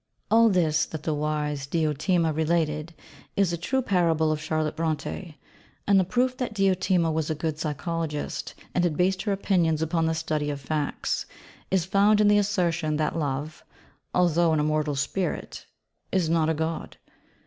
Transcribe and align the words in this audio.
_All 0.31 0.49
this, 0.49 0.87
that 0.87 1.03
the 1.03 1.13
wise 1.13 1.67
Diotima 1.67 2.33
related, 2.33 2.95
is 3.35 3.53
a 3.53 3.55
true 3.57 3.83
parable 3.83 4.31
of 4.31 4.41
Charlotte 4.41 4.75
Brontë. 4.75 5.35
And 5.85 5.99
the 5.99 6.03
proof 6.03 6.35
that 6.37 6.55
Diotima 6.55 7.11
was 7.11 7.29
a 7.29 7.35
good 7.35 7.59
psychologist, 7.59 8.55
and 8.73 8.83
had 8.83 8.97
based 8.97 9.21
her 9.21 9.31
opinions 9.31 9.79
upon 9.83 10.07
the 10.07 10.15
study 10.15 10.49
of 10.49 10.59
facts, 10.59 11.27
is 11.69 11.85
found 11.85 12.19
in 12.19 12.29
the 12.29 12.39
assertion 12.39 12.97
that 12.97 13.15
Love, 13.15 13.63
although 14.11 14.51
an 14.53 14.59
immortal 14.59 14.95
spirit, 14.95 15.67
is 16.11 16.31
not 16.31 16.49
a 16.49 16.55
god. 16.55 16.97